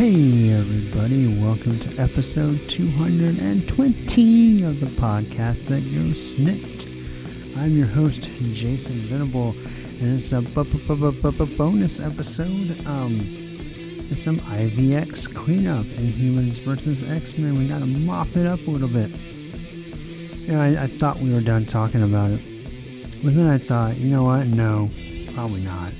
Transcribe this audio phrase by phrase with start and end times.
[0.00, 7.58] Hey, everybody, welcome to episode 220 of the podcast that goes SNIKT.
[7.58, 8.22] I'm your host,
[8.54, 9.50] Jason Venable,
[10.00, 10.40] and it's a
[11.54, 12.86] bonus episode.
[12.86, 13.10] Um,
[14.16, 17.58] some IVX cleanup Inhumans versus X Men.
[17.58, 19.10] We gotta mop it up a little bit.
[20.46, 22.40] You know, I, I thought we were done talking about it,
[23.22, 24.46] but then I thought, you know what?
[24.46, 24.88] No,
[25.34, 25.92] probably not.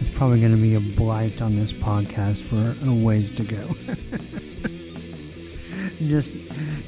[0.00, 3.58] It's probably going to be a blight on this podcast for a ways to go.
[6.08, 6.34] Just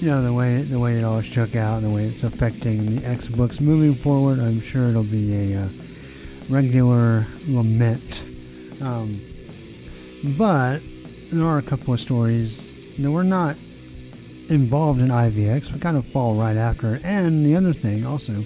[0.00, 2.96] you know the way the way it all shook out, and the way it's affecting
[2.96, 4.38] the X books moving forward.
[4.38, 5.68] I'm sure it'll be a uh,
[6.48, 8.22] regular lament.
[8.80, 9.20] Um,
[10.36, 10.80] but
[11.30, 13.56] there are a couple of stories that were not
[14.48, 17.00] involved in IVX, but kind of fall right after.
[17.04, 18.44] And the other thing also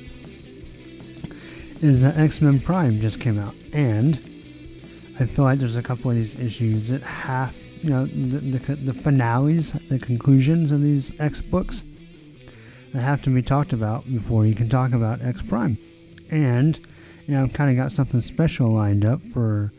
[1.81, 4.19] is that X Men Prime just came out, and
[5.19, 8.75] I feel like there's a couple of these issues that have, you know, the, the,
[8.77, 11.85] the finales, the conclusions of these X books
[12.93, 15.79] that have to be talked about before you can talk about X Prime.
[16.31, 16.79] And,
[17.27, 19.73] you know, I've kind of got something special lined up for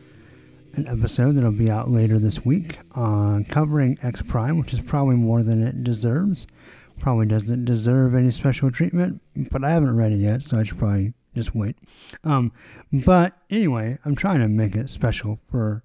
[0.74, 5.16] an episode that'll be out later this week on covering X Prime, which is probably
[5.16, 6.48] more than it deserves.
[6.98, 10.78] Probably doesn't deserve any special treatment, but I haven't read it yet, so I should
[10.78, 11.76] probably just wait.
[12.24, 12.52] Um,
[12.92, 15.84] but anyway, I'm trying to make it special for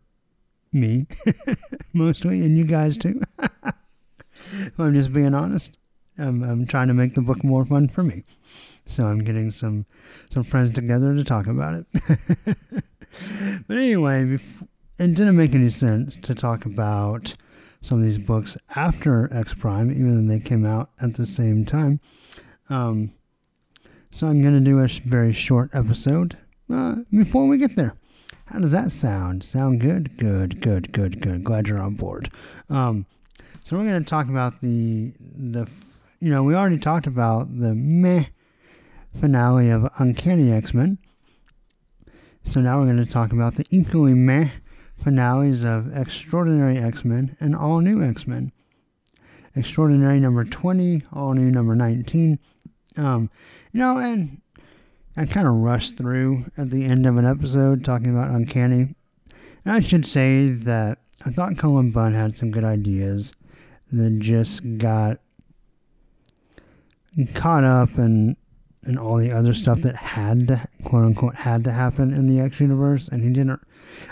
[0.71, 1.07] me,
[1.93, 3.21] mostly, and you guys too.
[4.77, 5.77] I'm just being honest.
[6.17, 8.23] I'm, I'm trying to make the book more fun for me.
[8.85, 9.85] So I'm getting some
[10.29, 11.85] some friends together to talk about it.
[13.67, 14.39] but anyway,
[14.99, 17.35] it didn't make any sense to talk about
[17.81, 21.65] some of these books after X Prime, even though they came out at the same
[21.65, 21.99] time.
[22.69, 23.13] Um,
[24.13, 26.37] so I'm going to do a very short episode
[26.71, 27.95] uh, before we get there.
[28.45, 29.43] How does that sound?
[29.43, 30.15] Sound good?
[30.17, 31.43] Good, good, good, good.
[31.43, 32.29] Glad you're on board.
[32.69, 33.07] Um,
[33.63, 35.67] so we're going to talk about the the
[36.19, 38.25] you know we already talked about the meh
[39.19, 40.99] finale of Uncanny X Men.
[42.45, 44.51] So now we're going to talk about the equally meh
[45.03, 48.51] finales of Extraordinary X Men and All New X Men.
[49.55, 52.37] Extraordinary number 20, All New number 19.
[52.97, 53.29] Um,
[53.71, 54.41] you know, and
[55.15, 58.95] I kind of rushed through at the end of an episode talking about Uncanny.
[59.65, 63.33] And I should say that I thought Cullen Bunn had some good ideas
[63.91, 65.19] that just got
[67.35, 68.35] caught up in,
[68.85, 72.39] in all the other stuff that had to, quote unquote, had to happen in the
[72.39, 73.07] X universe.
[73.07, 73.61] And he didn't,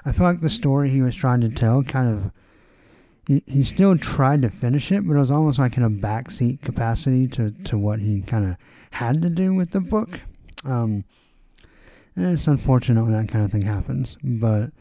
[0.05, 2.31] I feel like the story he was trying to tell kind of
[3.31, 6.61] he, he still tried to finish it, but it was almost like in a backseat
[6.61, 8.57] capacity to, to what he kind of
[8.91, 10.19] had to do with the book.
[10.65, 11.05] Um,
[12.17, 14.71] it's unfortunate when that kind of thing happens, but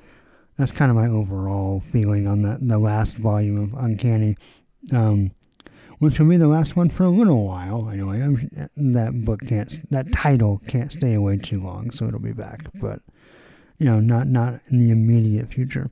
[0.57, 4.37] that's kind of my overall feeling on that the last volume of Uncanny,
[4.93, 5.31] um,
[6.01, 7.89] which will be the last one for a little while.
[7.89, 12.33] Anyway, I'm, that book can't, that title can't stay away too long, so it'll be
[12.33, 13.01] back, but
[13.79, 15.91] you know, not not in the immediate future.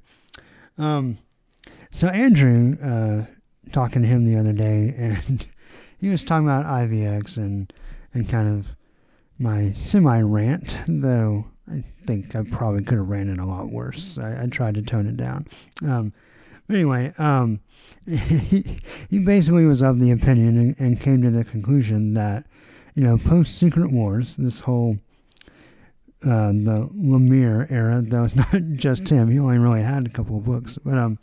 [0.77, 1.19] Um,
[1.91, 3.27] so Andrew, uh,
[3.73, 5.47] talking to him the other day, and
[5.99, 7.73] he was talking about IVX and
[8.15, 8.77] and kind of
[9.39, 14.19] my semi rant, though I think I probably could have ran it a lot worse.
[14.19, 15.47] I, I tried to tone it down.
[15.83, 16.13] Um,
[16.67, 17.61] but anyway, um,
[18.07, 22.47] he, he basically was of the opinion and, and came to the conclusion that,
[22.95, 24.99] you know, post Secret Wars, this whole
[26.25, 29.31] uh, the Lemire era, though it's not just him.
[29.31, 31.19] He only really had a couple of books, but um,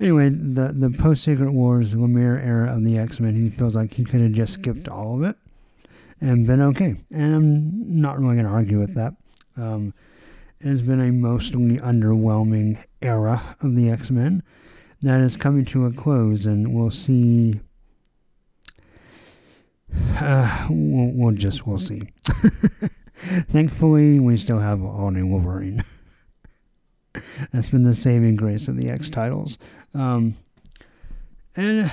[0.00, 3.94] anyway, the the post Secret Wars Lemire era of the X Men, he feels like
[3.94, 5.36] he could have just skipped all of it
[6.20, 6.96] and been okay.
[7.12, 9.14] And I'm not really going to argue with that.
[9.56, 9.94] Um,
[10.60, 14.42] it has been a mostly underwhelming era of the X Men
[15.02, 17.60] that is coming to a close, and we'll see.
[20.16, 22.02] Uh, we'll, we'll just we'll see.
[23.16, 25.84] Thankfully, we still have all new Wolverine.
[27.52, 29.58] That's been the saving grace of the X titles.
[29.94, 30.36] Um,
[31.56, 31.90] and,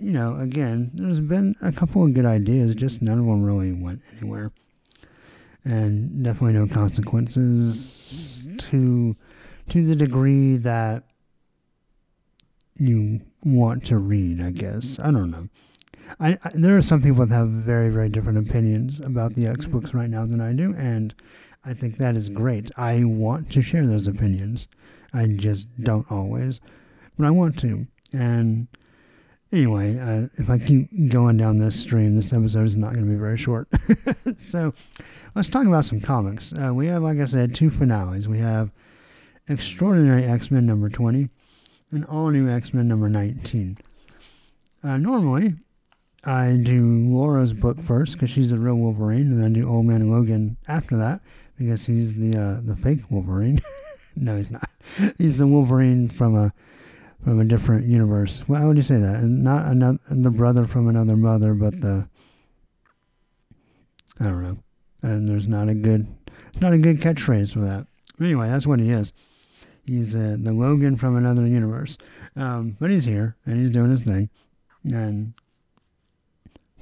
[0.00, 3.72] you know, again, there's been a couple of good ideas, just none of them really
[3.72, 4.50] went anywhere.
[5.64, 9.14] And definitely no consequences to
[9.68, 11.04] to the degree that
[12.78, 14.98] you want to read, I guess.
[14.98, 15.48] I don't know.
[16.20, 19.66] I, I, there are some people that have very very different opinions about the X
[19.66, 21.14] books right now than I do, and
[21.64, 22.70] I think that is great.
[22.76, 24.68] I want to share those opinions.
[25.12, 26.60] I just don't always,
[27.18, 27.86] but I want to.
[28.12, 28.66] And
[29.52, 33.10] anyway, uh, if I keep going down this stream, this episode is not going to
[33.10, 33.68] be very short.
[34.36, 34.74] so
[35.34, 36.52] let's talk about some comics.
[36.52, 38.28] Uh, we have, like I said, two finales.
[38.28, 38.72] We have
[39.48, 41.28] Extraordinary X Men number 20
[41.90, 43.78] and All New X Men number 19.
[44.82, 45.54] Uh, normally,
[46.24, 49.86] I do Laura's book first because she's the real Wolverine, and then I do Old
[49.86, 51.20] Man Logan after that
[51.58, 53.60] because he's the uh, the fake Wolverine.
[54.16, 54.68] no, he's not.
[55.18, 56.52] He's the Wolverine from a
[57.24, 58.42] from a different universe.
[58.46, 59.22] Why would you say that?
[59.22, 62.08] Not another the brother from another mother, but the
[64.20, 64.58] I don't know.
[65.02, 66.06] And there's not a good
[66.60, 67.86] not a good catchphrase for that.
[68.20, 69.12] Anyway, that's what he is.
[69.84, 71.98] He's uh, the Logan from another universe.
[72.36, 74.30] Um, but he's here and he's doing his thing.
[74.84, 75.34] And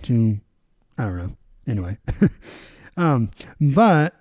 [0.05, 0.41] to
[0.99, 1.37] I don't know.
[1.67, 1.97] Anyway,
[2.97, 3.31] um,
[3.61, 4.15] but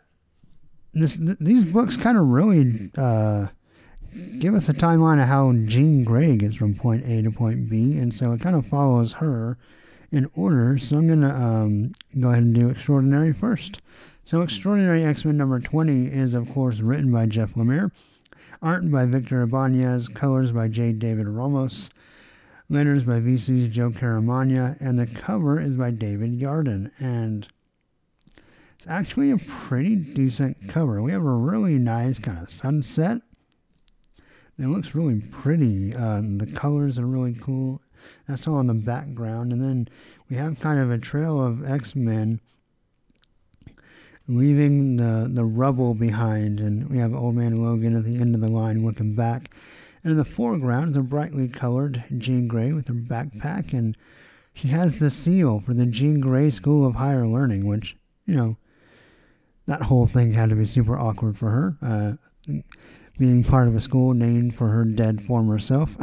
[0.94, 3.48] this th- these books kind of really uh,
[4.40, 7.98] give us a timeline of how Jean Grey gets from point A to point B,
[7.98, 9.58] and so it kind of follows her
[10.12, 10.78] in order.
[10.78, 13.82] So I'm gonna um, go ahead and do Extraordinary first.
[14.26, 17.92] So Extraordinary X-Men number 20 is of course written by Jeff Lemire,
[18.62, 20.94] art by Victor Ibanez, colors by J.
[20.94, 21.90] David Ramos,
[22.70, 26.92] letters by VC's Joe Caramagna, and the cover is by David Yardin.
[27.00, 27.48] And
[28.78, 31.02] it's actually a pretty decent cover.
[31.02, 33.22] We have a really nice kind of sunset.
[34.60, 35.96] It looks really pretty.
[35.96, 37.82] Uh, the colors are really cool.
[38.28, 39.52] That's all in the background.
[39.52, 39.90] And then
[40.30, 42.40] we have kind of a trail of X Men
[44.28, 46.60] leaving the, the rubble behind.
[46.60, 49.50] And we have Old Man Logan at the end of the line looking back.
[50.04, 53.74] And in the foreground is a brightly colored Jean Grey with her backpack.
[53.74, 53.98] And
[54.54, 58.58] she has the seal for the Jean Grey School of Higher Learning, which, you know,
[59.66, 62.54] that whole thing had to be super awkward for her, uh,
[63.18, 65.96] being part of a school named for her dead former self,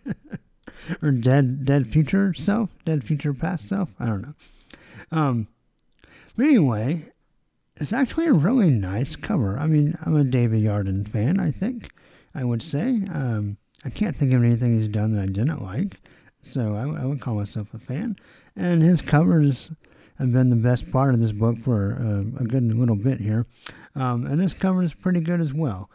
[1.02, 3.90] or dead dead future self, dead future past self.
[4.00, 4.34] I don't know.
[5.12, 5.48] Um,
[6.36, 7.12] but anyway,
[7.76, 9.56] it's actually a really nice cover.
[9.58, 11.38] I mean, I'm a David Yardin fan.
[11.38, 11.90] I think
[12.34, 13.02] I would say.
[13.12, 16.00] Um, I can't think of anything he's done that I didn't like,
[16.42, 18.16] so I, I would call myself a fan.
[18.56, 19.70] And his covers
[20.18, 23.46] have been the best part of this book for uh, a good little bit here.
[23.94, 25.90] Um, and this cover is pretty good as well.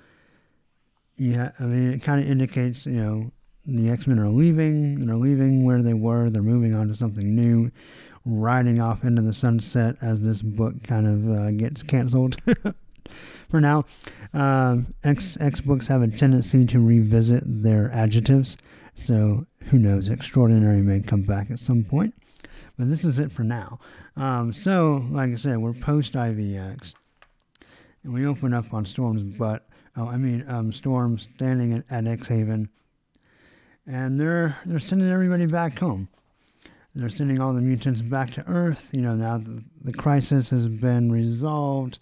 [1.17, 3.31] Yeah, I mean, it kind of indicates, you know,
[3.65, 7.35] the X Men are leaving, they're leaving where they were, they're moving on to something
[7.35, 7.71] new,
[8.25, 12.37] riding off into the sunset as this book kind of uh, gets canceled.
[13.53, 13.85] for now,
[14.33, 18.57] uh, X, X books have a tendency to revisit their adjectives,
[18.95, 22.15] so who knows, extraordinary may come back at some point.
[22.79, 23.77] But this is it for now.
[24.17, 26.95] Um, so, like I said, we're post IVX.
[28.03, 29.67] And we open up on Storm's butt.
[29.95, 32.67] Oh, I mean, um, Storm standing at, at X Haven.
[33.85, 36.09] And they're, they're sending everybody back home.
[36.95, 38.89] They're sending all the mutants back to Earth.
[38.91, 41.99] You know, now the, the crisis has been resolved.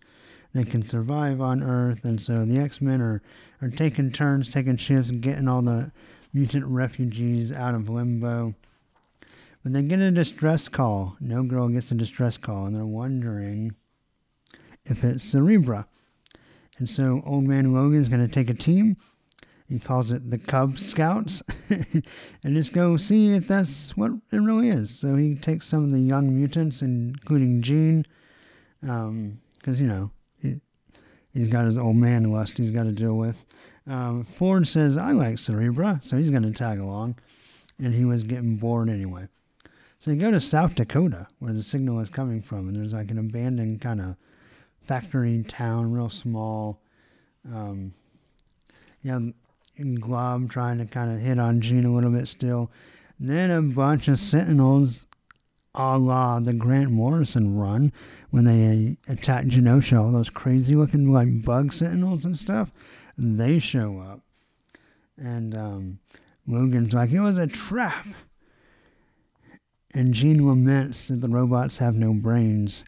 [0.53, 2.03] They can survive on Earth.
[2.03, 3.21] And so the X Men are,
[3.61, 5.91] are taking turns, taking shifts, getting all the
[6.33, 8.55] mutant refugees out of limbo.
[9.63, 11.15] But they get a distress call.
[11.19, 13.75] No Girl gets a distress call, and they're wondering
[14.85, 15.85] if it's Cerebra.
[16.79, 18.97] And so Old Man Logan is going to take a team.
[19.69, 22.03] He calls it the Cub Scouts, and
[22.43, 24.99] just go see if that's what it really is.
[24.99, 28.05] So he takes some of the young mutants, including Jean,
[28.81, 30.11] because um, you know
[31.33, 33.43] he, has got his old man lust he's got to deal with.
[33.87, 37.15] Um, Forge says I like Cerebra, so he's going to tag along,
[37.79, 39.27] and he was getting bored anyway.
[39.99, 43.11] So you go to South Dakota, where the signal is coming from, and there's like
[43.11, 44.15] an abandoned kind of
[44.81, 46.81] factory town, real small.
[47.51, 47.93] Um,
[49.03, 49.19] yeah,
[49.99, 52.71] Glob trying to kind of hit on Jean a little bit still.
[53.19, 55.05] Then a bunch of Sentinels,
[55.73, 57.91] a la the Grant Morrison run,
[58.29, 62.71] when they attack Genosha, all those crazy looking like bug Sentinels and stuff,
[63.17, 64.21] they show up.
[65.17, 65.99] And um,
[66.47, 68.07] Logan's like, it was a trap.
[69.93, 72.85] And Jean laments that the robots have no brains,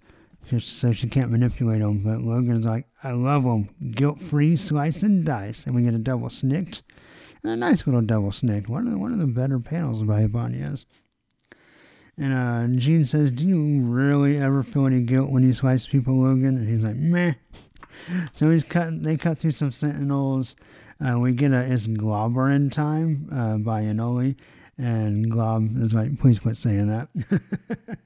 [0.49, 1.99] just so she can't manipulate them.
[1.99, 3.69] But Logan's like, I love them.
[3.91, 5.65] Guilt free, slice and dice.
[5.65, 6.81] And we get a double SNIKT.
[7.43, 8.69] And a nice little double SNIKT.
[8.69, 10.85] One of the, one of the better panels by Ibanez.
[12.17, 16.15] And uh, Jean says, Do you really ever feel any guilt when you slice people,
[16.15, 16.57] Logan?
[16.57, 17.33] And he's like, Meh.
[18.33, 19.03] So he's cut.
[19.03, 20.55] They cut through some Sentinels.
[21.03, 24.35] Uh, we get a it's Globberin time uh, by Anole,
[24.77, 27.09] And Glob is like, please quit saying that.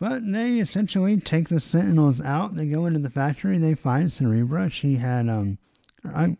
[0.00, 2.54] but they essentially take the Sentinels out.
[2.54, 3.58] They go into the factory.
[3.58, 4.70] They find Cerebra.
[4.70, 5.58] She had, um,
[6.04, 6.36] I,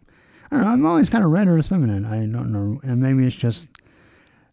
[0.51, 2.05] I don't know, I've always kind of read her as feminine.
[2.05, 2.81] I don't know.
[2.83, 3.71] And maybe it's just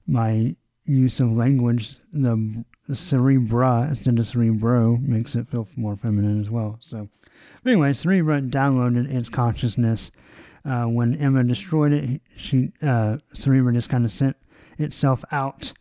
[0.07, 0.55] my
[0.85, 1.97] use of language.
[2.11, 6.77] The, Cerebra instead of Cerebro makes it feel more feminine as well.
[6.81, 7.07] So,
[7.65, 10.11] anyway, Cerebra downloaded its consciousness.
[10.65, 14.35] Uh, when Emma destroyed it, she uh, Cerebra just kind of sent
[14.77, 15.73] itself out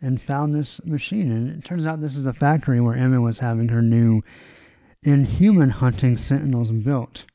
[0.00, 1.30] and found this machine.
[1.30, 4.22] And it turns out this is the factory where Emma was having her new
[5.02, 7.26] inhuman hunting sentinels built.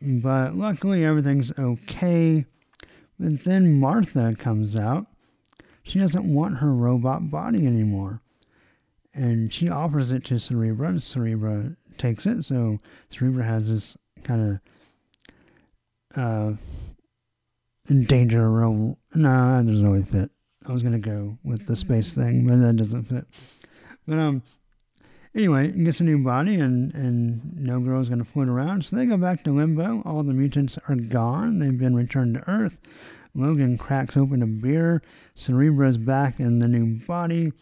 [0.00, 2.44] But luckily, everything's okay.
[3.18, 5.06] But then Martha comes out.
[5.88, 8.20] She doesn't want her robot body anymore.
[9.14, 12.42] And she offers it to Cerebra, and Cerebra takes it.
[12.42, 12.76] So
[13.10, 14.60] Cerebra has this kind
[16.14, 16.52] of uh,
[17.88, 18.98] endanger role.
[19.14, 20.30] No, that doesn't really fit.
[20.66, 23.24] I was gonna go with the space thing, but that doesn't fit.
[24.06, 24.42] But um,
[25.34, 28.84] anyway, gets a new body, and and No Girl's gonna float around.
[28.84, 30.02] So they go back to Limbo.
[30.04, 31.58] All the mutants are gone.
[31.58, 32.78] They've been returned to Earth.
[33.38, 35.00] Logan cracks open a beer.
[35.36, 37.52] Cerebra's back in the new body,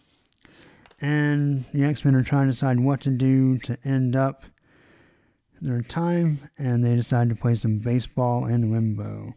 [1.00, 4.44] and the X Men are trying to decide what to do to end up
[5.60, 9.34] their time, and they decide to play some baseball in Limbo.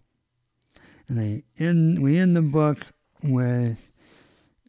[1.08, 2.86] And they end we end the book
[3.22, 3.78] with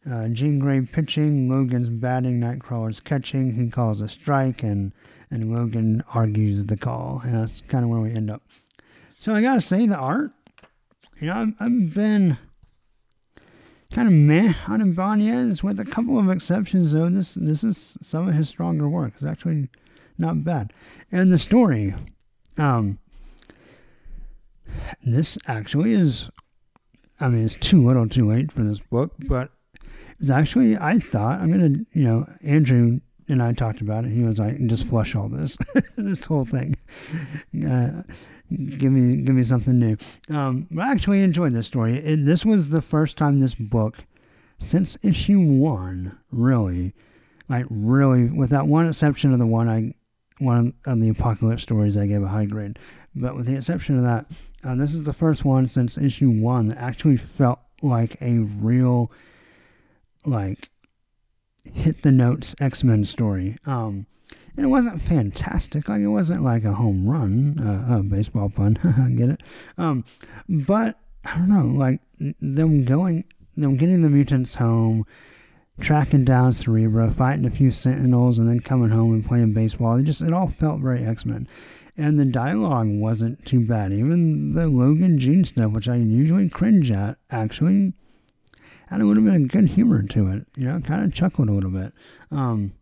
[0.09, 3.53] uh, Jean Grey pitching, Logan's batting, Nightcrawler's catching.
[3.53, 4.91] He calls a strike, and
[5.29, 7.21] and Logan argues the call.
[7.23, 8.41] And that's kind of where we end up.
[9.19, 10.31] So I gotta say, the art,
[11.21, 12.37] you know, I've, been
[13.93, 16.93] kind of meh on Ibanez, with a couple of exceptions.
[16.93, 19.13] Though this this is some of his stronger work.
[19.13, 19.69] It's actually
[20.17, 20.73] not bad,
[21.11, 21.93] and the story.
[22.57, 22.99] Um,
[25.03, 26.29] this actually is,
[27.19, 29.51] I mean, it's too little too late for this book, but
[30.19, 34.11] it's actually, I thought, I'm to, you know, Andrew and I talked about it.
[34.11, 35.57] He was like, just flush all this,
[35.95, 36.75] this whole thing.
[37.67, 38.03] Uh,
[38.77, 39.97] give me, give me something new.
[40.29, 41.97] Um, I actually enjoyed this story.
[41.97, 43.97] It, this was the first time this book,
[44.59, 46.93] since issue one, really,
[47.49, 49.93] like really, with that one exception of the one I,
[50.39, 52.79] one of the apocalypse stories I gave a high grade,
[53.15, 54.25] but with the exception of that,
[54.63, 59.11] uh, this is the first one since issue one that actually felt like a real,
[60.25, 60.69] like,
[61.73, 63.57] hit the notes X Men story.
[63.65, 64.05] Um,
[64.55, 65.87] and it wasn't fantastic.
[65.87, 68.73] Like it wasn't like a home run, uh, a baseball pun.
[69.17, 69.41] Get it?
[69.77, 70.05] Um,
[70.47, 71.65] but I don't know.
[71.65, 72.01] Like
[72.39, 75.05] them going, them getting the mutants home,
[75.79, 79.95] tracking down Cerebra, fighting a few Sentinels, and then coming home and playing baseball.
[79.95, 81.47] It just it all felt very X Men
[81.97, 83.91] and the dialogue wasn't too bad.
[83.91, 87.93] Even the Logan Jean stuff, which I usually cringe at, actually
[88.87, 90.47] had a little bit of good humor to it.
[90.55, 91.93] You know, kind of chuckled a little bit.
[92.31, 92.73] Um,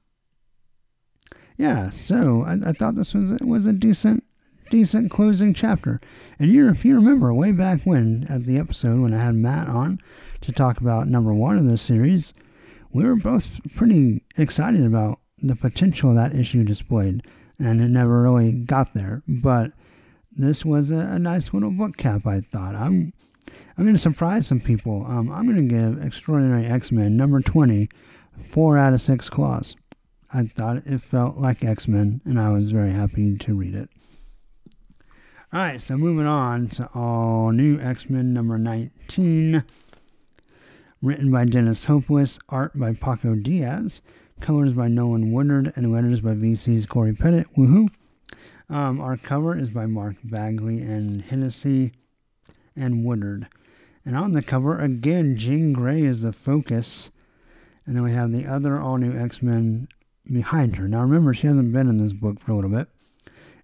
[1.60, 4.24] yeah, so I, I thought this was was a decent
[4.70, 6.00] decent closing chapter.
[6.40, 9.68] And you, if you remember, way back when at the episode when I had Matt
[9.68, 10.00] on
[10.40, 12.34] to talk about number one of this series,
[12.94, 17.24] we were both pretty excited about the potential that issue displayed
[17.60, 19.22] and it never really got there.
[19.28, 19.74] But
[20.32, 22.26] this was a, a nice little book cap.
[22.26, 23.12] I thought I'm
[23.78, 25.06] I'm going to surprise some people.
[25.06, 27.90] Um, I'm going to give Extraordinary X Men number twenty
[28.42, 29.76] four out of six claws.
[30.32, 33.90] I thought it felt like X Men, and I was very happy to read it.
[35.52, 39.64] All right, so moving on to all new X Men number 19,
[41.02, 44.04] written by Dennis Hopeless, art by Paco Diaz,
[44.40, 47.46] colors by Nolan Woodard, and letters by VC's Cory Petit.
[47.58, 47.90] Woohoo!
[48.70, 51.94] Um, our cover is by Mark Bagley and Hennessy
[52.76, 53.48] and Woodard.
[54.06, 57.10] And on the cover, again, Jean Grey is the focus.
[57.88, 59.88] And then we have the other all new X Men
[60.32, 60.88] behind her.
[60.88, 62.88] Now remember, she hasn't been in this book for a little bit.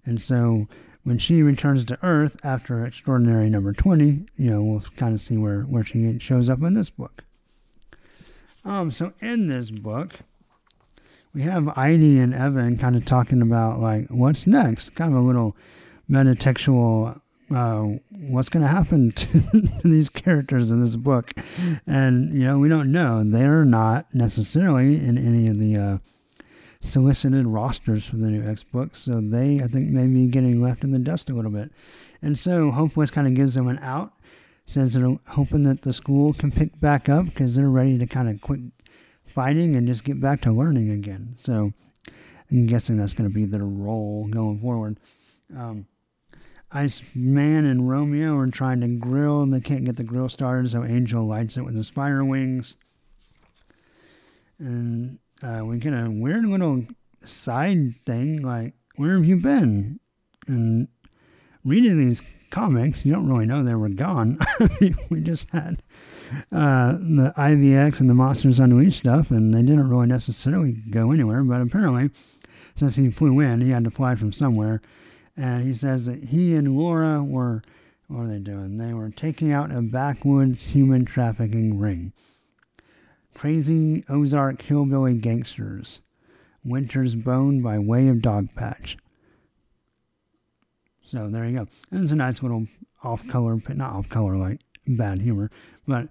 [0.05, 0.67] And so
[1.03, 5.37] when she returns to Earth after Extraordinary number 20, you know, we'll kind of see
[5.37, 7.23] where, where she shows up in this book.
[8.65, 10.15] Um, so in this book,
[11.33, 15.21] we have Idie and Evan kind of talking about like what's next, kind of a
[15.21, 15.55] little
[16.09, 17.21] metatextual.
[17.53, 19.27] Uh, what's going to happen to
[19.83, 21.31] these characters in this book?
[21.85, 23.23] And you know, we don't know.
[23.23, 25.97] They're not necessarily in any of the uh,
[26.85, 30.83] solicited rosters for the new X books, so they, I think, may be getting left
[30.83, 31.71] in the dust a little bit.
[32.21, 34.13] And so Hopeless kind of gives them an out,
[34.65, 38.29] says they're hoping that the school can pick back up because they're ready to kind
[38.29, 38.61] of quit
[39.25, 41.33] fighting and just get back to learning again.
[41.35, 41.73] So
[42.51, 44.99] I'm guessing that's going to be their role going forward.
[45.55, 45.87] Um,
[46.71, 50.83] Iceman and Romeo are trying to grill, and they can't get the grill started, so
[50.83, 52.77] Angel lights it with his fire wings.
[54.59, 56.83] And uh, we get a weird little
[57.23, 59.99] side thing, like, where have you been?
[60.47, 60.87] And
[61.63, 64.39] reading these comics, you don't really know they were gone.
[65.09, 65.83] we just had
[66.51, 71.43] uh, the IVX and the Monsters Unleashed stuff, and they didn't really necessarily go anywhere.
[71.43, 72.09] But apparently,
[72.75, 74.81] since he flew in, he had to fly from somewhere.
[75.37, 77.61] And he says that he and Laura were,
[78.07, 78.77] what are they doing?
[78.77, 82.13] They were taking out a backwoods human trafficking ring.
[83.35, 85.99] Crazy Ozark hillbilly gangsters.
[86.63, 88.95] Winter's Bone by way of Dogpatch.
[91.03, 91.67] So there you go.
[91.91, 92.65] And it's a nice little
[93.03, 95.51] off color, not off color like bad humor,
[95.87, 96.07] but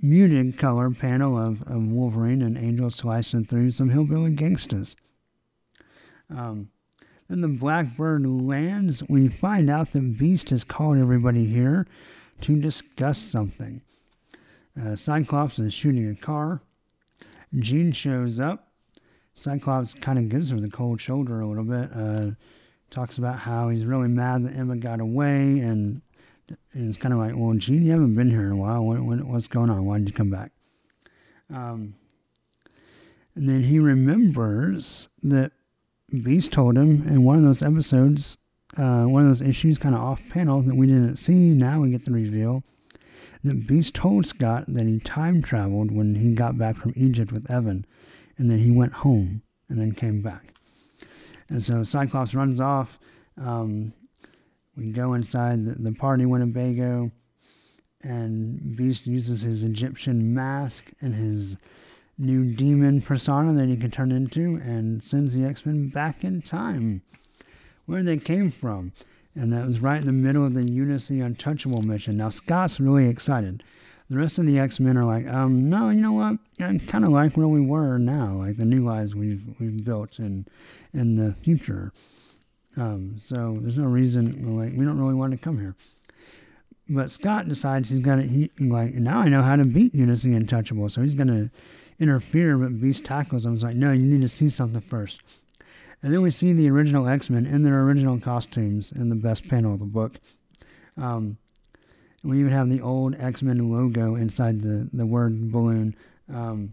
[0.00, 4.96] muted color panel of, of Wolverine and Angel slicing through some hillbilly gangsters.
[6.30, 6.70] Um,
[7.28, 9.02] then the Blackbird lands.
[9.08, 11.86] We find out the Beast has called everybody here
[12.42, 13.82] to discuss something.
[14.80, 16.62] Uh, Cyclops is shooting a car.
[17.58, 18.72] Jean shows up.
[19.34, 21.90] Cyclops kind of gives her the cold shoulder a little bit.
[21.94, 22.30] Uh,
[22.90, 26.00] talks about how he's really mad that Emma got away, and,
[26.72, 28.84] and it's kind of like, well, Jean, you haven't been here in a while.
[28.84, 29.84] What, what, what's going on?
[29.84, 30.50] Why did you come back?
[31.52, 31.94] Um,
[33.34, 35.52] and then he remembers that
[36.10, 38.36] Beast told him in one of those episodes,
[38.76, 41.34] uh, one of those issues, kind of off panel that we didn't see.
[41.34, 42.64] Now we get the reveal
[43.44, 47.50] that Beast told Scott that he time traveled when he got back from Egypt with
[47.50, 47.86] Evan,
[48.36, 50.54] and then he went home and then came back.
[51.48, 52.98] And so Cyclops runs off.
[53.40, 53.92] Um,
[54.76, 57.10] we go inside the, the party Winnebago,
[58.02, 61.56] and Beast uses his Egyptian mask and his
[62.16, 66.42] new demon persona that he can turn into and sends the X Men back in
[66.42, 67.02] time
[67.86, 68.92] where they came from.
[69.38, 72.16] And that was right in the middle of the Unus the Untouchable mission.
[72.16, 73.62] Now, Scott's really excited.
[74.10, 76.38] The rest of the X Men are like, um, no, you know what?
[76.58, 80.18] I kind of like where we were now, like the new lives we've we've built
[80.18, 80.46] in
[80.92, 81.92] in the future.
[82.76, 85.76] Um, so there's no reason like we don't really want to come here.
[86.88, 90.34] But Scott decides he's gonna he like now I know how to beat Unus the
[90.34, 91.50] Untouchable, so he's gonna
[92.00, 92.56] interfere.
[92.56, 93.52] But Beast tackles him.
[93.52, 95.22] He's like, no, you need to see something first.
[96.02, 99.48] And then we see the original X Men in their original costumes in the best
[99.48, 100.12] panel of the book.
[100.96, 101.38] Um,
[102.22, 105.96] we even have the old X Men logo inside the, the word balloon.
[106.32, 106.72] Um,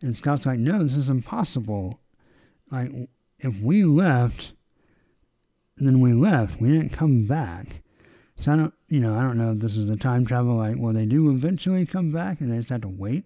[0.00, 2.00] and Scott's like, no, this is impossible.
[2.70, 2.90] Like,
[3.40, 4.54] if we left,
[5.76, 6.60] then we left.
[6.60, 7.82] We didn't come back.
[8.36, 10.54] So I don't, you know, I don't know if this is a time travel.
[10.54, 13.24] Like, well, they do eventually come back, and they just have to wait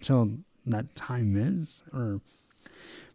[0.00, 2.22] till that time is, or.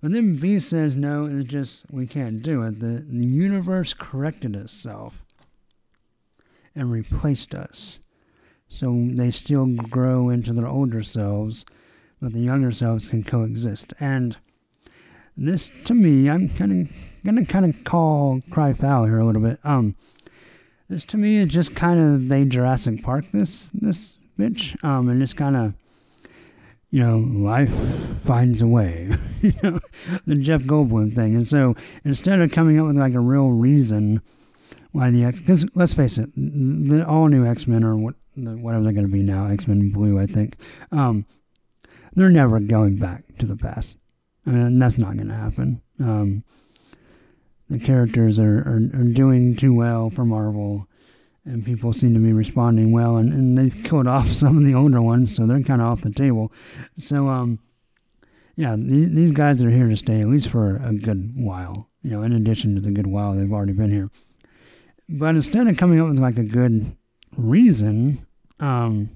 [0.01, 2.79] But then B says, no, it's just, we can't do it.
[2.79, 5.23] The, the universe corrected itself
[6.75, 7.99] and replaced us.
[8.67, 11.65] So they still grow into their older selves,
[12.19, 13.93] but the younger selves can coexist.
[13.99, 14.37] And
[15.37, 16.91] this, to me, I'm kind of
[17.23, 19.59] gonna kind of call cry foul here a little bit.
[19.63, 19.95] Um,
[20.89, 24.81] this to me is just kind of they Jurassic Park this this bitch.
[24.83, 25.73] Um, and just kind of
[26.91, 27.73] you know, life
[28.19, 29.09] finds a way,
[29.41, 29.79] you know,
[30.25, 31.35] the Jeff Goldblum thing.
[31.35, 34.21] And so instead of coming up with like a real reason
[34.91, 38.83] why the X, because let's face it, the all new X Men or what, whatever
[38.83, 40.55] they're going to be now, X Men Blue, I think,
[40.91, 41.25] um,
[42.13, 43.97] they're never going back to the past.
[44.45, 45.81] I mean, that's not going to happen.
[45.99, 46.43] Um,
[47.69, 50.87] the characters are, are, are doing too well for Marvel
[51.45, 54.75] and people seem to be responding well, and, and they've killed off some of the
[54.75, 56.51] older ones, so they're kind of off the table.
[56.97, 57.59] So, um,
[58.61, 61.89] yeah, these, these guys are here to stay at least for a good while.
[62.03, 64.11] You know, in addition to the good while they've already been here.
[65.09, 66.95] But instead of coming up with like a good
[67.35, 68.23] reason,
[68.59, 69.09] um,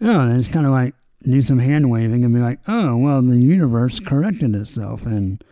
[0.00, 3.36] oh, it's kind of like do some hand waving and be like, oh, well, the
[3.36, 5.44] universe corrected itself, and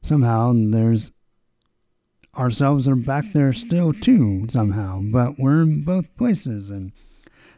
[0.00, 1.12] somehow there's
[2.34, 6.70] ourselves are back there still too somehow, but we're in both places.
[6.70, 6.92] And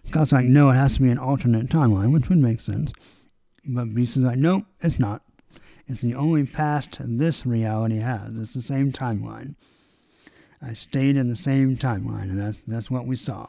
[0.05, 2.93] Scott's like, no, it has to be an alternate timeline, which would make sense.
[3.67, 5.23] But Beast is like, no, it's not.
[5.87, 8.39] It's the only past this reality has.
[8.39, 9.55] It's the same timeline.
[10.63, 13.49] I stayed in the same timeline, and that's that's what we saw.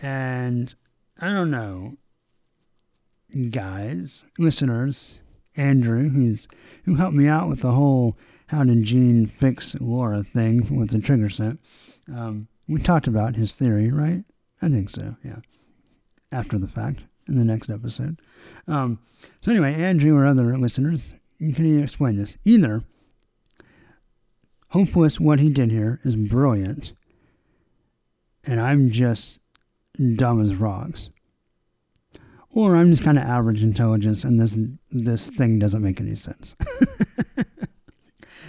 [0.00, 0.72] And
[1.20, 1.96] I don't know,
[3.50, 5.18] guys, listeners,
[5.56, 6.46] Andrew, who's
[6.84, 8.16] who helped me out with the whole
[8.48, 11.56] how did Jean fix Laura thing with the trigger set.
[12.12, 14.22] Um, we talked about his theory, right?
[14.62, 15.38] I think so, yeah.
[16.32, 18.20] After the fact, in the next episode.
[18.66, 18.98] Um,
[19.40, 22.38] so, anyway, Andrew or other listeners, you can either explain this.
[22.44, 22.84] Either
[24.70, 26.92] Hopeless, what he did here is brilliant,
[28.44, 29.40] and I'm just
[30.16, 31.08] dumb as rocks.
[32.50, 34.58] Or I'm just kind of average intelligence, and this
[34.90, 36.56] this thing doesn't make any sense.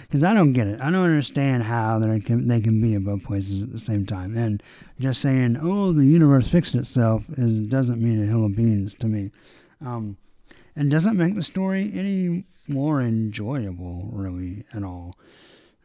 [0.08, 0.80] Because I don't get it.
[0.80, 4.06] I don't understand how they can they can be in both places at the same
[4.06, 4.36] time.
[4.38, 4.62] And
[4.98, 9.06] just saying, "Oh, the universe fixed itself," is doesn't mean a hill of beans to
[9.06, 9.30] me,
[9.84, 10.16] um,
[10.74, 15.14] and doesn't make the story any more enjoyable, really, at all.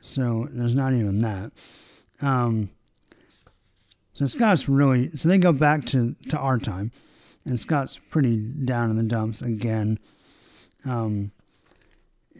[0.02, 1.52] So there's not even that.
[2.22, 2.70] Um,
[4.14, 6.94] so Scott's really so they go back to to our time,
[7.44, 10.00] and Scott's pretty down in the dumps again.
[10.86, 11.32] Um,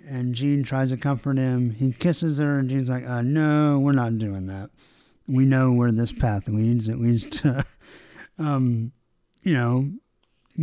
[0.08, 1.72] and Jean tries to comfort him.
[1.72, 4.70] He kisses her, and Jean's like, uh, "No, we're not doing that.
[5.28, 6.90] We know where this path leads.
[6.90, 7.66] It leads to,
[8.38, 8.92] um,
[9.44, 9.92] you know,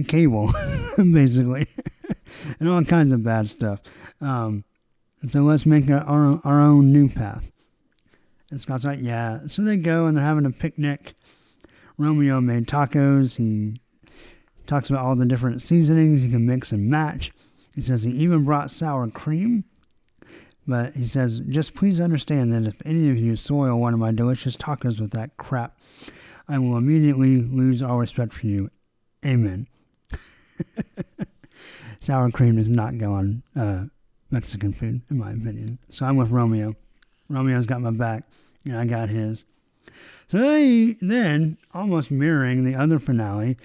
[0.08, 0.52] cable,
[0.96, 1.66] basically,
[2.60, 3.80] and all kinds of bad stuff.
[4.20, 4.64] Um,
[5.28, 7.44] so let's make our our own new path."
[8.50, 11.14] And Scott's like, "Yeah." So they go, and they're having a picnic.
[11.96, 13.36] Romeo made tacos.
[13.36, 13.78] He
[14.66, 17.32] talks about all the different seasonings you can mix and match.
[17.74, 19.64] He says he even brought sour cream.
[20.66, 24.12] But he says, just please understand that if any of you soil one of my
[24.12, 25.76] delicious tacos with that crap,
[26.48, 28.70] I will immediately lose all respect for you.
[29.24, 29.66] Amen.
[32.00, 33.84] sour cream does not go on uh,
[34.30, 35.78] Mexican food, in my opinion.
[35.88, 36.74] So I'm with Romeo.
[37.28, 38.24] Romeo's got my back,
[38.64, 39.44] and I got his.
[40.28, 43.56] So they then, almost mirroring the other finale,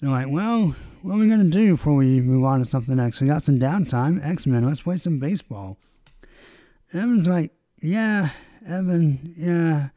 [0.00, 2.96] they're like, well, what are we going to do before we move on to something
[2.96, 3.20] next?
[3.20, 4.24] We got some downtime.
[4.24, 5.78] X Men, let's play some baseball.
[6.92, 8.30] Evan's like, yeah,
[8.66, 9.88] Evan, yeah,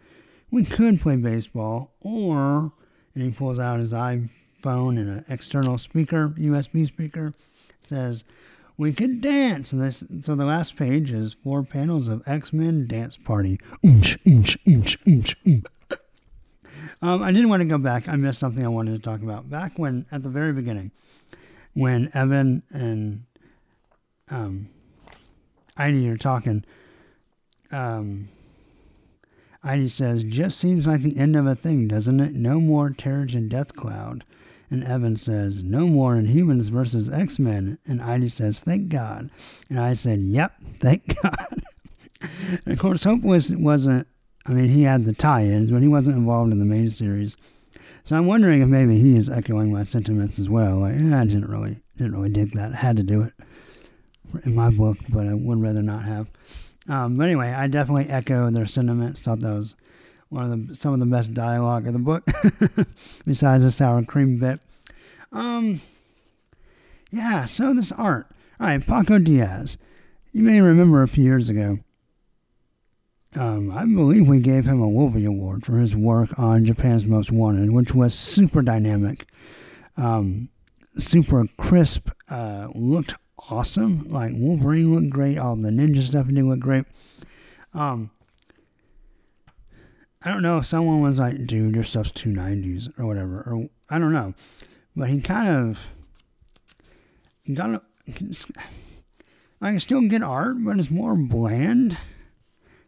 [0.52, 1.94] we could play baseball.
[2.02, 2.72] Or,
[3.14, 4.30] and he pulls out his iPhone
[4.98, 7.34] and an external speaker, USB speaker,
[7.86, 8.24] says,
[8.78, 9.72] we could dance.
[9.72, 13.60] And this, so the last page is four panels of X Men dance party.
[17.02, 18.08] Um, I didn't want to go back.
[18.08, 19.50] I missed something I wanted to talk about.
[19.50, 20.92] Back when, at the very beginning,
[21.74, 23.24] when Evan and
[24.30, 24.70] um,
[25.78, 26.64] Idie are talking,
[27.72, 28.30] um,
[29.64, 32.34] Idie says, just seems like the end of a thing, doesn't it?
[32.34, 34.24] No more Terrigen Death Cloud.
[34.70, 37.78] And Evan says, no more Inhumans versus X Men.
[37.86, 39.30] And Idie says, thank God.
[39.70, 41.64] And I said, yep, thank God.
[42.22, 44.08] and of course, Hopeless, wasn't
[44.46, 47.38] I mean, he had the tie-ins, but he wasn't involved in the main series.
[48.04, 50.78] So I'm wondering if maybe he is echoing my sentiments as well.
[50.80, 52.74] Like, eh, I didn't really, didn't really dig that.
[52.74, 53.34] Had to do it
[54.44, 56.28] in my book, but I would rather not have.
[56.90, 59.22] Um, but anyway, I definitely echo their sentiments.
[59.22, 59.76] Thought that was
[60.30, 62.26] one of the some of the best dialogue of the book,
[63.26, 64.62] besides the sour cream bit.
[65.32, 65.82] Um,
[67.12, 67.46] yeah.
[67.46, 68.28] So this art.
[68.60, 69.78] All right, Paco Diaz.
[70.34, 71.80] You may remember a few years ago
[73.36, 77.32] um, I believe we gave him a Wolvie Award for his work on Japan's Most
[77.32, 79.26] Wanted, which was super dynamic,
[79.96, 80.50] um,
[80.98, 83.16] super crisp, uh, looked
[83.50, 84.04] awesome.
[84.10, 86.86] Like Wolverine looked great, all the ninja stuff did look great.
[87.74, 88.12] Um,
[90.24, 93.70] I don't know if someone was like, dude, your stuff's two nineties or whatever, or
[93.90, 94.34] I don't know,
[94.96, 95.80] but he kind of
[97.44, 97.84] he got.
[99.64, 101.98] I can still get art, but it's more bland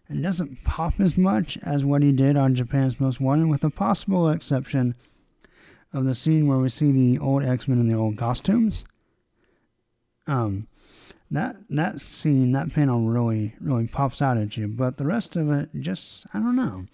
[0.10, 3.70] and doesn't pop as much as what he did on Japan's Most Wanted, with the
[3.70, 4.96] possible exception
[5.94, 8.86] of the scene where we see the old X Men in the old costumes.
[10.28, 10.68] Um,
[11.32, 15.52] that that scene, that panel really really pops out at you, but the rest of
[15.52, 16.86] it just I don't know.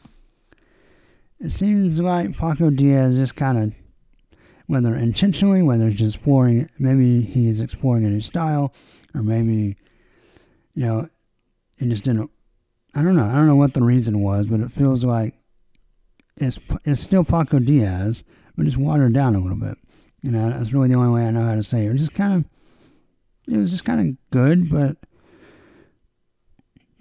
[1.40, 3.74] It seems like Paco Diaz just kind of,
[4.68, 8.74] whether intentionally, whether just exploring, maybe he's exploring a new style,
[9.16, 9.78] or maybe,
[10.74, 11.08] you know,
[11.78, 12.30] it just didn't
[13.00, 13.24] I don't know.
[13.24, 15.34] I don't know what the reason was, but it feels like
[16.36, 18.26] it's it's still Paco Diaz,
[18.58, 19.78] but it's watered down a little bit.
[20.22, 21.88] You know, that's really the only way I know how to say it.
[21.88, 24.98] It was just kind of, it was just kind of good, but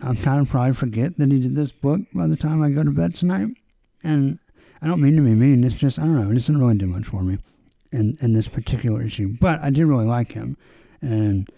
[0.01, 2.85] I'll kind of probably forget that he did this book by the time I go
[2.85, 3.49] to bed tonight.
[4.05, 4.39] And
[4.81, 5.65] I don't mean to be mean.
[5.65, 6.31] It's just I don't know.
[6.31, 7.39] It doesn't really do much for me
[7.91, 9.35] in in this particular issue.
[9.41, 10.57] But I did really like him,
[11.03, 11.51] and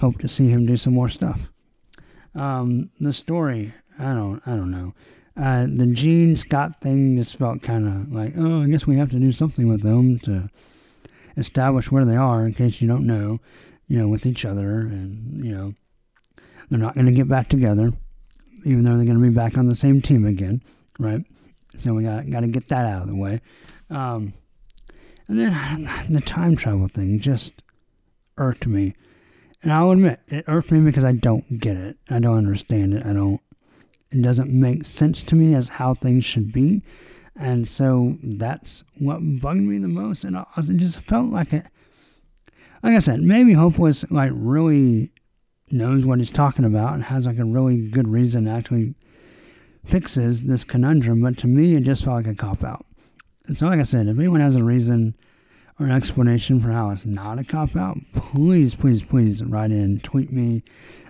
[0.00, 1.50] hope to see him do some more stuff.
[2.34, 4.94] Um, the story, I don't, I don't know.
[5.36, 9.10] Uh, the Jean Scott thing just felt kind of like, oh, I guess we have
[9.10, 10.48] to do something with them to
[11.36, 13.40] establish where they are, in case you don't know,
[13.88, 15.74] you know, with each other, and you know,
[16.70, 17.92] they're not going to get back together,
[18.64, 20.62] even though they're going to be back on the same team again,
[20.98, 21.24] right?
[21.76, 23.40] So we got got to get that out of the way.
[23.90, 24.34] Um,
[25.28, 27.62] and then the time travel thing just
[28.38, 28.94] irked me.
[29.64, 31.96] And I'll admit, it irked me because I don't get it.
[32.10, 33.06] I don't understand it.
[33.06, 33.40] I don't.
[34.10, 36.82] It doesn't make sense to me as how things should be.
[37.34, 40.22] And so that's what bugged me the most.
[40.22, 41.66] And it just felt like it,
[42.82, 45.10] like I said, maybe Hopeless like really
[45.70, 48.94] knows what he's talking about and has like a really good reason to actually
[49.84, 51.22] fixes this conundrum.
[51.22, 52.84] But to me, it just felt like a cop out.
[53.54, 55.16] So, like I said, if anyone has a reason
[55.78, 60.00] or an explanation for how it's not a cop out, please, please, please write in,
[60.00, 60.62] tweet me,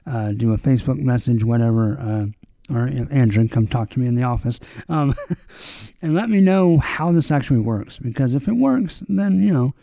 [0.06, 1.98] uh, do a Facebook message, whatever.
[1.98, 2.26] Uh,
[2.70, 5.14] or Andrew, come talk to me in the office, um,
[6.02, 7.98] and let me know how this actually works.
[7.98, 9.74] Because if it works, then you know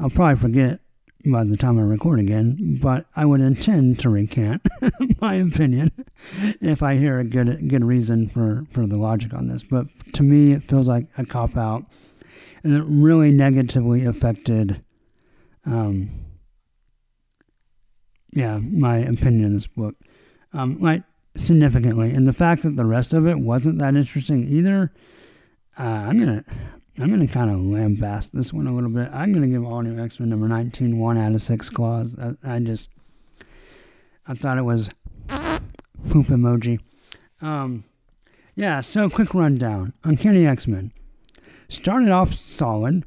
[0.00, 0.80] I'll probably forget
[1.26, 2.78] by the time I record again.
[2.82, 4.66] But I would intend to recant
[5.20, 5.92] my opinion
[6.60, 9.62] if I hear a good good reason for for the logic on this.
[9.62, 11.84] But to me, it feels like a cop out,
[12.62, 14.82] and it really negatively affected.
[15.64, 16.10] Um,
[18.32, 19.96] yeah, my opinion of this book.
[20.52, 21.02] Um, like
[21.36, 22.10] significantly.
[22.10, 24.92] And the fact that the rest of it wasn't that interesting either,
[25.78, 26.44] uh, I'm gonna
[26.98, 29.08] I'm gonna kind of lambast this one a little bit.
[29.12, 32.16] I'm gonna give All New X Men number 19 one out of six claws.
[32.18, 32.90] I, I just
[34.26, 34.90] I thought it was
[36.10, 36.80] poop emoji.
[37.40, 37.84] Um,
[38.54, 38.80] yeah.
[38.80, 39.92] So quick rundown.
[40.04, 40.92] Uncanny X Men
[41.70, 43.04] started off solid,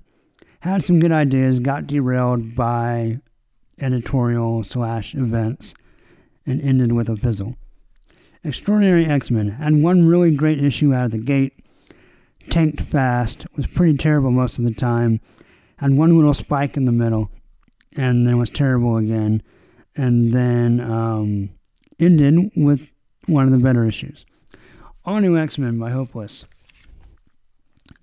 [0.61, 3.19] had some good ideas, got derailed by
[3.79, 5.73] editorial slash events,
[6.45, 7.55] and ended with a fizzle.
[8.43, 11.53] Extraordinary X Men had one really great issue out of the gate,
[12.49, 15.19] tanked fast, was pretty terrible most of the time,
[15.77, 17.29] had one little spike in the middle,
[17.95, 19.43] and then was terrible again,
[19.95, 21.49] and then um,
[21.99, 22.89] ended with
[23.27, 24.25] one of the better issues.
[25.05, 26.45] All New X Men by Hopeless.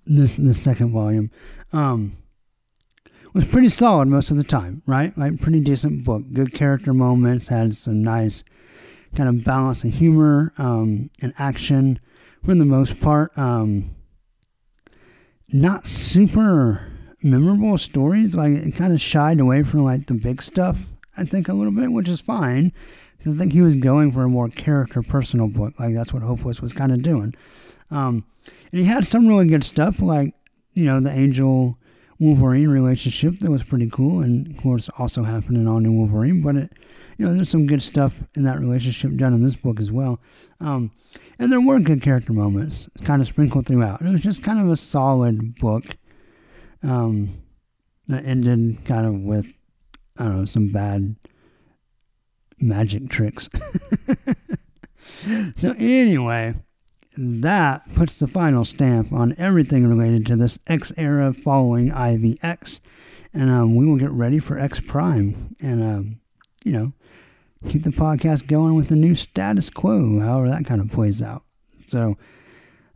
[0.05, 1.31] This the second volume.
[1.71, 2.17] Um,
[3.33, 5.17] was pretty solid most of the time, right?
[5.17, 6.23] Like pretty decent book.
[6.33, 8.43] Good character moments, had some nice
[9.15, 11.99] kind of balance of humor um, and action
[12.43, 13.37] for the most part.
[13.37, 13.95] Um,
[15.49, 16.87] not super
[17.23, 18.35] memorable stories.
[18.35, 20.79] Like it kind of shied away from like the big stuff.
[21.17, 22.71] I think a little bit, which is fine.
[23.25, 25.79] I think he was going for a more character personal book.
[25.79, 27.35] Like that's what Hopeless was kind of doing.
[27.91, 28.25] Um,
[28.71, 30.33] and he had some really good stuff, like
[30.73, 31.77] you know the Angel
[32.19, 36.41] Wolverine relationship that was pretty cool, and of course also happened in All New Wolverine.
[36.41, 36.71] But it
[37.21, 40.19] you know, there's some good stuff in that relationship done in this book as well.
[40.59, 40.89] Um,
[41.37, 44.01] and there were good character moments kind of sprinkled throughout.
[44.01, 45.83] It was just kind of a solid book
[46.81, 47.43] um,
[48.07, 49.45] that ended kind of with,
[50.17, 51.15] I don't know, some bad
[52.59, 53.49] magic tricks.
[55.53, 56.55] so, anyway,
[57.17, 62.79] that puts the final stamp on everything related to this X era following IVX.
[63.33, 65.55] And um, we will get ready for X Prime.
[65.59, 66.19] And, um,
[66.63, 66.93] you know,
[67.67, 71.43] keep the podcast going with the new status quo, however that kind of plays out.
[71.87, 72.17] So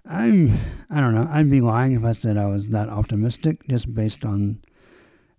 [0.06, 3.94] I'm, I don't know, I'd be lying if I said I was that optimistic just
[3.94, 4.62] based on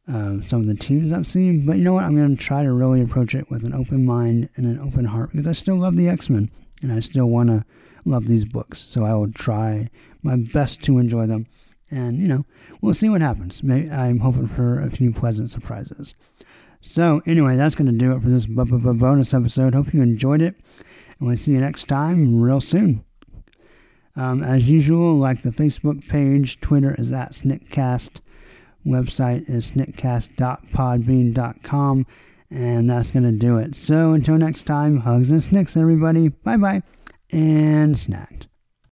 [0.09, 1.67] uh, some of the teams I've seen.
[1.67, 2.05] But you know what?
[2.05, 5.07] I'm going to try to really approach it with an open mind and an open
[5.07, 6.51] heart because I still love the X Men
[6.83, 7.65] and I still want to
[8.07, 8.79] love these books.
[8.79, 9.91] So I will try
[10.23, 11.47] my best to enjoy them.
[11.91, 12.45] And, you know,
[12.81, 13.63] we'll see what happens.
[13.63, 16.15] Maybe I'm hoping for a few pleasant surprises.
[16.81, 19.75] So, anyway, that's going to do it for this bonus episode.
[19.75, 20.55] Hope you enjoyed it.
[21.19, 23.05] And we'll see you next time real soon.
[24.17, 28.21] Um, as usual, like the Facebook page, Twitter is at sniktcast.
[28.87, 32.07] website is sniktcast.podbean.com,
[32.51, 33.77] and that's going to do it.
[33.77, 36.29] So until next time, hugs and snicks, everybody.
[36.29, 36.83] Bye bye,
[37.31, 38.47] and snacked.